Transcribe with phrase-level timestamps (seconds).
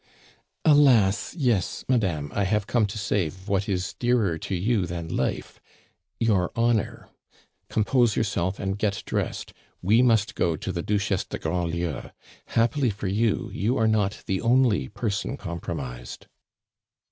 [0.65, 5.61] "Alas, yes, madame, I have come to save what is dearer to you than life
[6.19, 7.09] your honor.
[7.69, 12.09] Compose yourself and get dressed, we must go to the Duchesse de Grandlieu;
[12.47, 16.25] happily for you, you are not the only person compromised."